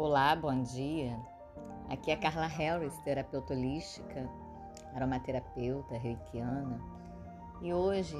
Olá, 0.00 0.36
bom 0.36 0.62
dia. 0.62 1.18
Aqui 1.88 2.12
é 2.12 2.16
Carla 2.16 2.46
Harris, 2.46 2.96
terapeuta 2.98 3.52
holística, 3.52 4.30
aromaterapeuta 4.94 5.98
reikiana, 5.98 6.80
e 7.60 7.74
hoje 7.74 8.16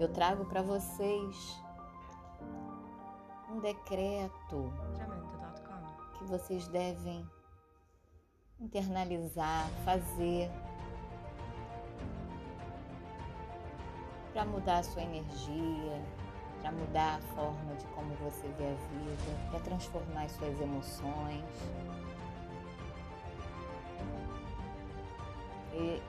eu 0.00 0.12
trago 0.12 0.44
para 0.46 0.62
vocês 0.62 1.62
um 3.48 3.60
decreto 3.60 4.72
que 6.18 6.24
vocês 6.24 6.66
devem 6.66 7.24
internalizar, 8.58 9.68
fazer 9.84 10.50
para 14.32 14.44
mudar 14.44 14.78
a 14.78 14.82
sua 14.82 15.02
energia, 15.02 16.02
mudar 16.82 17.16
a 17.18 17.34
forma 17.34 17.74
de 17.76 17.86
como 17.86 18.12
você 18.16 18.48
vê 18.58 18.64
a 18.64 18.74
vida, 18.74 19.50
para 19.50 19.60
transformar 19.60 20.24
as 20.24 20.32
suas 20.32 20.60
emoções. 20.60 21.44
E 25.72 26.02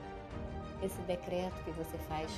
esse 0.82 1.00
decreto 1.02 1.54
que 1.64 1.70
você 1.70 1.96
faz 2.08 2.30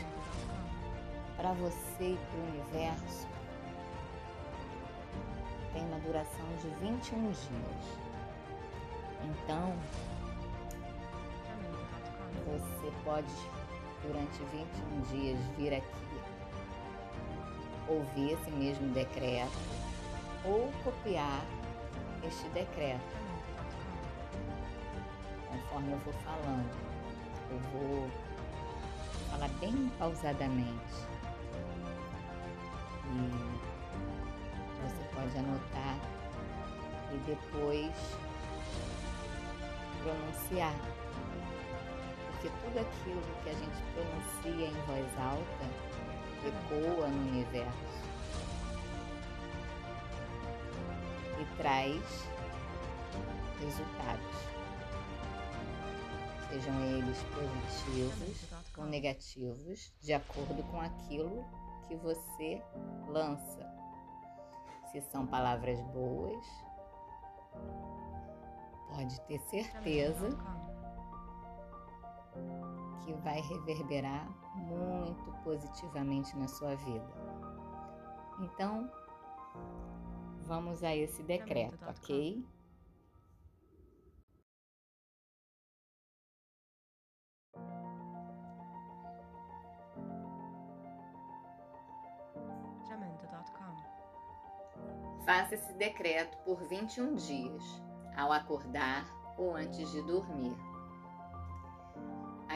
para 1.37 1.53
você 1.55 2.01
e 2.01 2.19
para 2.31 2.39
o 2.39 2.47
universo 2.49 3.27
tem 5.73 5.85
uma 5.87 5.99
duração 6.01 6.47
de 6.61 6.69
21 6.81 7.23
dias. 7.23 7.47
Então, 9.25 9.75
você 12.47 12.93
pode, 13.05 13.27
durante 14.03 14.39
21 14.53 15.01
dias, 15.11 15.39
vir 15.57 15.75
aqui 15.75 16.07
ouvir 17.89 18.33
esse 18.33 18.51
mesmo 18.51 18.93
decreto 18.93 19.57
ou 20.45 20.73
copiar 20.85 21.45
este 22.25 22.49
decreto. 22.51 23.17
Conforme 25.49 25.93
eu 25.93 25.99
vou 25.99 26.15
falando, 26.25 26.71
eu 27.51 27.59
vou 27.73 28.11
falar 29.31 29.49
bem 29.61 29.91
pausadamente. 29.99 31.07
E 33.09 33.67
você 34.83 35.05
pode 35.15 35.39
anotar 35.39 35.99
e 37.13 37.19
depois 37.27 37.93
pronunciar. 40.03 40.75
Porque 42.33 42.49
tudo 42.49 42.79
aquilo 42.81 43.23
que 43.43 43.51
a 43.51 43.55
gente 43.55 43.83
pronuncia 43.95 44.67
em 44.67 44.87
voz 44.87 45.19
alta 45.19 45.96
ecoa 46.45 47.09
no 47.09 47.31
universo 47.31 48.07
e 51.41 51.57
traz 51.57 52.29
resultados, 53.61 54.37
sejam 56.49 56.81
eles 56.83 57.23
positivos 57.25 58.49
ou 58.77 58.85
negativos, 58.85 59.93
de 60.01 60.13
acordo 60.13 60.63
com 60.71 60.81
aquilo 60.81 61.45
que 61.89 61.97
você 61.97 62.63
lança. 63.09 63.67
Se 64.91 65.01
são 65.01 65.27
palavras 65.27 65.81
boas, 65.93 66.47
pode 68.89 69.21
ter 69.23 69.39
certeza 69.41 70.29
que 73.07 73.15
vai 73.15 73.41
reverberar 73.41 74.29
muito 74.57 75.33
positivamente 75.45 76.37
na 76.37 76.49
sua 76.49 76.75
vida. 76.75 77.07
Então, 78.41 78.91
vamos 80.45 80.83
a 80.83 80.95
esse 80.95 81.23
decreto, 81.23 81.79
ok? 81.89 82.45
Faça 95.25 95.57
esse 95.57 95.73
decreto 95.73 96.37
por 96.45 96.63
21 96.69 97.17
dias, 97.17 97.83
ao 98.17 98.31
acordar 98.31 99.05
ou 99.37 99.57
antes 99.57 99.91
de 99.91 100.01
dormir. 100.03 100.57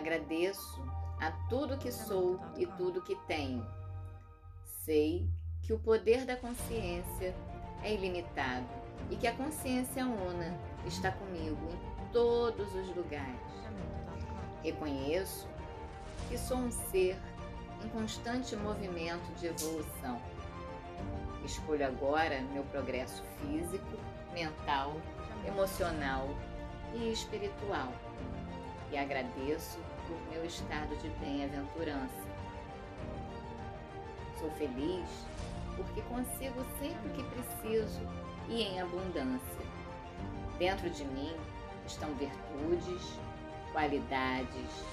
Agradeço 0.00 0.82
a 1.20 1.30
tudo 1.50 1.76
que 1.76 1.92
sou 1.92 2.40
e 2.56 2.64
tudo 2.64 3.02
que 3.02 3.14
tenho. 3.26 3.66
Sei 4.64 5.28
que 5.60 5.74
o 5.74 5.78
poder 5.78 6.24
da 6.24 6.36
consciência 6.36 7.36
é 7.82 7.92
ilimitado 7.92 8.66
e 9.10 9.16
que 9.16 9.26
a 9.26 9.34
consciência 9.34 10.06
una 10.06 10.58
está 10.86 11.12
comigo 11.12 11.68
em 11.68 12.12
todos 12.14 12.74
os 12.74 12.96
lugares. 12.96 13.52
Reconheço 14.64 15.46
que 16.30 16.38
sou 16.38 16.56
um 16.56 16.70
ser 16.70 17.18
em 17.84 17.88
constante 17.90 18.56
movimento 18.56 19.30
de 19.38 19.48
evolução. 19.48 20.18
Escolho 21.44 21.86
agora 21.86 22.40
meu 22.54 22.64
progresso 22.64 23.22
físico, 23.38 23.98
mental, 24.32 24.96
emocional 25.46 26.26
e 26.94 27.12
espiritual 27.12 27.92
e 28.90 28.98
agradeço 28.98 29.78
por 30.06 30.16
meu 30.32 30.44
estado 30.44 30.96
de 30.96 31.08
bem-aventurança. 31.20 32.28
Sou 34.38 34.50
feliz 34.52 35.08
porque 35.76 36.02
consigo 36.02 36.64
sempre 36.78 37.08
o 37.08 37.12
que 37.14 37.22
preciso 37.24 38.00
e 38.48 38.62
em 38.62 38.80
abundância. 38.80 39.66
Dentro 40.58 40.90
de 40.90 41.04
mim 41.04 41.34
estão 41.86 42.12
virtudes, 42.14 43.18
qualidades, 43.72 44.84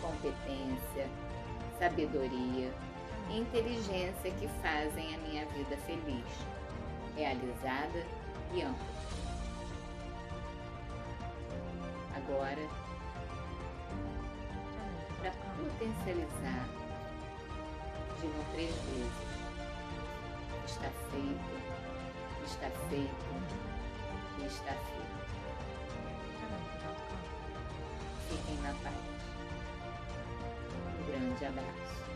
competência, 0.00 1.08
sabedoria 1.78 2.72
e 3.30 3.38
inteligência 3.38 4.30
que 4.38 4.48
fazem 4.62 5.14
a 5.14 5.18
minha 5.18 5.46
vida 5.46 5.76
feliz, 5.78 6.24
realizada 7.16 8.06
e 8.54 8.62
ampla. 8.62 8.92
Agora, 12.16 12.68
para 15.22 15.30
potencializar. 15.56 16.66
Digam 18.20 18.44
três 18.52 18.74
vezes. 18.74 19.12
Está 20.66 20.90
feito, 21.10 21.52
está 22.44 22.70
feito 22.88 23.12
e 24.38 24.46
está 24.46 24.72
feito. 24.72 25.12
Fiquem 28.28 28.56
na 28.62 28.74
paz. 28.82 28.94
Um 30.88 31.06
grande 31.06 31.44
abraço. 31.44 32.11